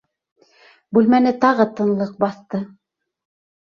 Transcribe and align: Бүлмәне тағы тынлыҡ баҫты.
Бүлмәне 0.97 1.33
тағы 1.45 1.67
тынлыҡ 1.81 2.17
баҫты. 2.25 2.63